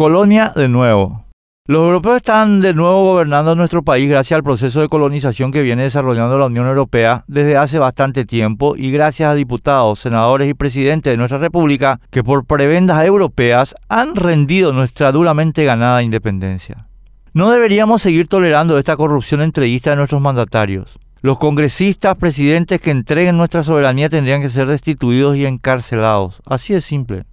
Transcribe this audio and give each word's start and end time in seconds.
Colonia 0.00 0.50
de 0.56 0.66
nuevo. 0.66 1.26
Los 1.66 1.82
europeos 1.82 2.16
están 2.16 2.62
de 2.62 2.72
nuevo 2.72 3.04
gobernando 3.04 3.54
nuestro 3.54 3.82
país 3.82 4.08
gracias 4.08 4.34
al 4.34 4.42
proceso 4.42 4.80
de 4.80 4.88
colonización 4.88 5.52
que 5.52 5.60
viene 5.60 5.82
desarrollando 5.82 6.38
la 6.38 6.46
Unión 6.46 6.66
Europea 6.66 7.24
desde 7.28 7.58
hace 7.58 7.78
bastante 7.78 8.24
tiempo 8.24 8.76
y 8.78 8.90
gracias 8.92 9.28
a 9.28 9.34
diputados, 9.34 9.98
senadores 9.98 10.48
y 10.48 10.54
presidentes 10.54 11.12
de 11.12 11.18
nuestra 11.18 11.36
República 11.36 12.00
que 12.08 12.24
por 12.24 12.46
prebendas 12.46 13.04
europeas 13.04 13.74
han 13.90 14.16
rendido 14.16 14.72
nuestra 14.72 15.12
duramente 15.12 15.66
ganada 15.66 16.02
independencia. 16.02 16.86
No 17.34 17.50
deberíamos 17.50 18.00
seguir 18.00 18.26
tolerando 18.26 18.78
esta 18.78 18.96
corrupción 18.96 19.42
entreguista 19.42 19.90
de 19.90 19.96
nuestros 19.96 20.22
mandatarios. 20.22 20.98
Los 21.20 21.36
congresistas, 21.36 22.16
presidentes 22.16 22.80
que 22.80 22.90
entreguen 22.90 23.36
nuestra 23.36 23.62
soberanía 23.62 24.08
tendrían 24.08 24.40
que 24.40 24.48
ser 24.48 24.66
destituidos 24.66 25.36
y 25.36 25.44
encarcelados. 25.44 26.40
Así 26.46 26.72
de 26.72 26.80
simple. 26.80 27.24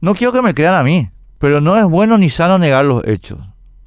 No 0.00 0.16
quiero 0.16 0.32
que 0.32 0.42
me 0.42 0.54
crean 0.54 0.74
a 0.74 0.82
mí, 0.82 1.08
pero 1.38 1.60
no 1.60 1.76
es 1.76 1.84
bueno 1.84 2.18
ni 2.18 2.28
sano 2.28 2.58
negar 2.58 2.84
los 2.84 3.06
hechos. 3.06 3.38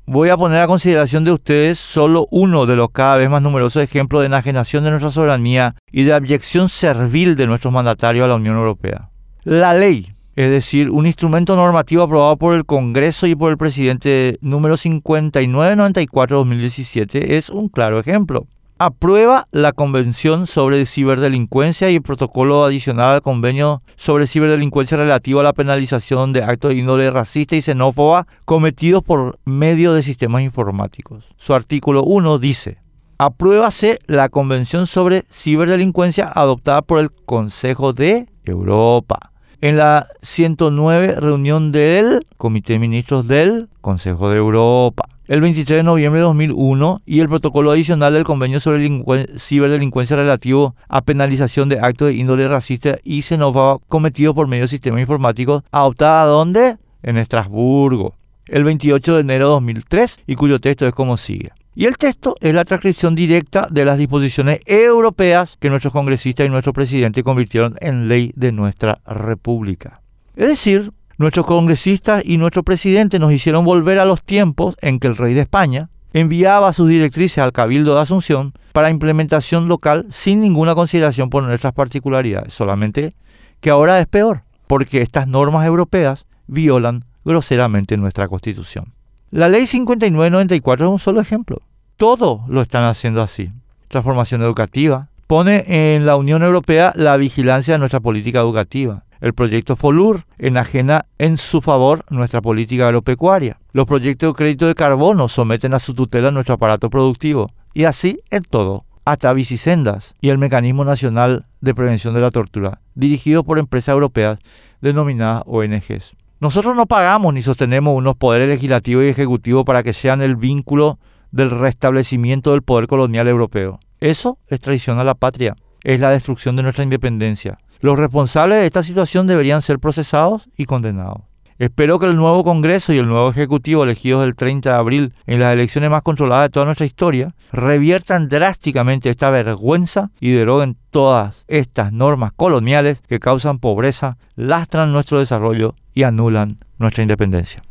Voy 0.06 0.30
a 0.30 0.38
poner 0.38 0.62
a 0.62 0.68
consideración 0.68 1.24
de 1.24 1.34
ustedes 1.34 1.78
solo 1.78 2.28
uno 2.32 2.66
de 2.66 2.76
los 2.76 2.90
cada 2.90 3.18
vez 3.18 3.30
más 3.30 3.44
numerosos 3.44 3.84
ejemplos 3.84 4.22
de 4.22 4.26
enajenación 4.26 4.84
de 4.84 4.90
nuestra 4.90 5.12
soberanía 5.12 5.76
y 5.92 6.02
de 6.04 6.14
abyección 6.14 6.70
servil 6.70 7.36
de 7.36 7.46
nuestros 7.46 7.72
mandatarios 7.72 8.26
a 8.26 8.28
la 8.28 8.34
Unión 8.36 8.56
Europea. 8.56 9.12
La 9.44 9.76
ley, 9.76 10.16
es 10.36 10.50
decir, 10.50 10.90
un 10.90 11.06
instrumento 11.06 11.56
normativo 11.56 12.02
aprobado 12.02 12.38
por 12.38 12.56
el 12.56 12.66
Congreso 12.66 13.28
y 13.28 13.36
por 13.36 13.52
el 13.52 13.58
presidente 13.58 14.40
número 14.42 14.78
5994-2017, 14.78 17.30
es 17.30 17.52
un 17.52 17.70
claro 17.70 18.00
ejemplo 18.00 18.48
aprueba 18.80 19.46
la 19.52 19.74
Convención 19.74 20.48
sobre 20.48 20.86
Ciberdelincuencia 20.86 21.92
y 21.92 21.96
el 21.96 22.02
protocolo 22.02 22.64
adicional 22.64 23.10
al 23.10 23.22
convenio 23.22 23.84
sobre 23.98 24.26
ciberdelincuencia 24.26 24.96
relativo 24.96 25.42
a 25.42 25.44
la 25.44 25.54
penalización 25.54 26.32
de 26.32 26.44
actos 26.44 26.70
de 26.70 26.78
índole 26.78 27.12
racista 27.12 27.58
y 27.58 27.62
xenófoba 27.62 28.26
cometidos 28.46 29.04
por 29.04 29.38
medio 29.44 29.94
de 29.94 30.02
sistemas 30.02 30.44
informáticos. 30.44 31.26
Su 31.36 31.54
artículo 31.54 32.04
1 32.04 32.40
dice, 32.40 32.78
apruébase 33.18 34.00
la 34.08 34.30
Convención 34.30 34.88
sobre 34.88 35.26
Ciberdelincuencia 35.30 36.32
adoptada 36.34 36.82
por 36.82 37.00
el 37.00 37.12
Consejo 37.12 37.92
de 37.92 38.28
Europa 38.46 39.29
en 39.62 39.78
la 39.78 40.08
109 40.22 41.16
reunión 41.20 41.72
del 41.72 42.26
Comité 42.38 42.74
de 42.74 42.80
Ministros 42.80 43.28
del 43.28 43.70
Consejo 43.82 44.30
de 44.30 44.38
Europa 44.38 45.04
el 45.30 45.42
23 45.42 45.78
de 45.78 45.84
noviembre 45.84 46.22
de 46.22 46.26
2001 46.26 47.04
y 47.06 47.20
el 47.20 47.30
protocolo 47.30 47.70
adicional 47.70 48.14
del 48.14 48.24
convenio 48.24 48.60
sobre 48.60 48.90
ciberdelincuencia 49.38 50.16
relativo 50.16 50.76
a 50.88 51.02
penalización 51.02 51.70
de 51.70 51.80
actos 51.80 52.08
de 52.08 52.16
índole 52.16 52.48
racista 52.48 52.98
y 53.04 53.22
xenófoba 53.22 53.78
cometidos 53.88 54.34
por 54.34 54.48
medio 54.48 54.64
de 54.64 54.70
sistemas 54.70 55.02
informáticos, 55.02 55.62
adoptada 55.72 56.26
¿dónde? 56.26 56.78
En 57.04 57.18
Estrasburgo, 57.18 58.16
el 58.52 58.64
28 58.64 59.16
de 59.16 59.22
enero 59.22 59.46
de 59.46 59.52
2003 59.52 60.20
y 60.28 60.36
cuyo 60.36 60.60
texto 60.60 60.88
es 60.88 60.94
como 60.94 61.18
sigue. 61.18 61.52
Y 61.76 61.86
el 61.86 61.98
texto 61.98 62.36
es 62.42 62.54
la 62.54 62.66
transcripción 62.66 63.16
directa 63.16 63.68
de 63.72 63.86
las 63.86 63.98
disposiciones 63.98 64.60
europeas 64.66 65.56
que 65.60 65.70
nuestros 65.70 65.94
congresistas 65.94 66.46
y 66.46 66.50
nuestro 66.50 66.74
presidente 66.74 67.24
convirtieron 67.24 67.76
en 67.80 68.08
ley 68.08 68.34
de 68.36 68.52
nuestra 68.52 69.00
república. 69.06 70.02
Es 70.36 70.48
decir, 70.48 70.92
Nuestros 71.20 71.48
congresistas 71.48 72.24
y 72.26 72.38
nuestro 72.38 72.64
presidente 72.64 73.20
nos 73.20 73.34
hicieron 73.34 73.66
volver 73.66 74.00
a 74.00 74.06
los 74.06 74.24
tiempos 74.24 74.78
en 74.80 75.02
que 75.02 75.08
el 75.08 75.18
rey 75.18 75.34
de 75.34 75.42
España 75.42 75.90
enviaba 76.14 76.72
sus 76.72 76.88
directrices 76.88 77.40
al 77.40 77.52
Cabildo 77.52 77.94
de 77.94 78.00
Asunción 78.00 78.54
para 78.72 78.90
implementación 78.90 79.68
local 79.68 80.08
sin 80.12 80.40
ninguna 80.40 80.76
consideración 80.76 81.30
por 81.30 81.44
nuestras 81.44 81.74
particularidades, 81.74 82.54
solamente 82.54 83.16
que 83.60 83.70
ahora 83.70 84.00
es 84.00 84.08
peor, 84.08 84.44
porque 84.66 85.02
estas 85.02 85.28
normas 85.28 85.68
europeas 85.68 86.26
violan 86.48 87.04
groseramente 87.24 87.98
nuestra 87.98 88.28
Constitución. 88.28 88.94
La 89.32 89.48
ley 89.48 89.68
5994 89.68 90.86
es 90.86 90.92
un 90.92 91.00
solo 91.00 91.22
ejemplo. 91.22 91.62
Todo 91.98 92.46
lo 92.48 92.62
están 92.62 92.86
haciendo 92.86 93.22
así. 93.22 93.52
Transformación 93.88 94.42
educativa. 94.42 95.10
Pone 95.28 95.66
en 95.68 96.06
la 96.06 96.16
Unión 96.16 96.42
Europea 96.42 96.94
la 96.96 97.16
vigilancia 97.18 97.76
de 97.76 97.80
nuestra 97.80 98.00
política 98.00 98.40
educativa. 98.40 99.04
El 99.22 99.34
proyecto 99.34 99.76
FOLUR 99.76 100.24
enajena 100.38 101.06
en 101.18 101.38
su 101.38 101.62
favor 101.62 102.06
nuestra 102.10 102.42
política 102.42 102.86
agropecuaria. 102.86 103.60
Los 103.74 103.86
proyectos 103.86 104.34
de 104.34 104.38
crédito 104.38 104.66
de 104.68 104.76
carbono 104.76 105.28
someten 105.28 105.74
a 105.74 105.80
su 105.80 105.94
tutela 105.94 106.32
nuestro 106.32 106.56
aparato 106.56 106.90
productivo. 106.90 107.48
Y 107.74 107.84
así 107.84 108.22
en 108.32 108.44
todo, 108.44 108.86
hasta 109.06 109.34
Bicisendas 109.34 110.16
y 110.22 110.30
el 110.30 110.38
Mecanismo 110.38 110.86
Nacional 110.86 111.46
de 111.62 111.76
Prevención 111.76 112.14
de 112.14 112.22
la 112.22 112.32
Tortura, 112.32 112.80
dirigidos 112.96 113.44
por 113.44 113.60
empresas 113.60 113.94
europeas 113.94 114.40
denominadas 114.82 115.44
ONGs. 115.46 116.14
Nosotros 116.42 116.74
no 116.74 116.86
pagamos 116.86 117.34
ni 117.34 117.42
sostenemos 117.42 117.98
unos 117.98 118.16
poderes 118.16 118.48
legislativos 118.48 119.04
y 119.04 119.10
ejecutivos 119.10 119.66
para 119.66 119.84
que 119.84 119.92
sean 119.92 120.22
el 120.22 120.38
vínculo 120.38 120.98
del 121.32 121.52
restablecimiento 121.52 122.52
del 122.52 122.62
poder 122.62 122.88
colonial 122.88 123.28
europeo. 123.28 123.80
Eso 124.00 124.38
es 124.48 124.62
traición 124.62 125.00
a 125.00 125.04
la 125.04 125.16
patria, 125.16 125.56
es 125.84 126.00
la 126.00 126.12
destrucción 126.12 126.56
de 126.56 126.64
nuestra 126.64 126.86
independencia. 126.86 127.58
Los 127.82 128.00
responsables 128.00 128.60
de 128.60 128.68
esta 128.68 128.84
situación 128.84 129.28
deberían 129.28 129.62
ser 129.62 129.80
procesados 129.80 130.50
y 130.56 130.64
condenados. 130.64 131.29
Espero 131.60 132.00
que 132.00 132.06
el 132.06 132.16
nuevo 132.16 132.46
Congreso 132.46 132.94
y 132.94 133.00
el 133.00 133.10
nuevo 133.10 133.30
Ejecutivo 133.30 133.84
elegidos 133.84 134.24
el 134.24 134.34
30 134.34 134.70
de 134.70 134.76
abril 134.78 135.14
en 135.28 135.42
las 135.42 135.54
elecciones 135.54 135.90
más 135.90 136.04
controladas 136.04 136.46
de 136.46 136.52
toda 136.52 136.66
nuestra 136.66 136.86
historia 136.86 137.36
reviertan 137.52 138.30
drásticamente 138.30 139.10
esta 139.10 139.30
vergüenza 139.30 140.10
y 140.22 140.32
deroguen 140.32 140.78
todas 140.90 141.44
estas 141.50 141.92
normas 141.92 142.32
coloniales 142.34 143.02
que 143.10 143.20
causan 143.20 143.60
pobreza, 143.60 144.18
lastran 144.38 144.94
nuestro 144.94 145.20
desarrollo 145.20 145.76
y 145.94 146.04
anulan 146.04 146.60
nuestra 146.78 147.04
independencia. 147.04 147.62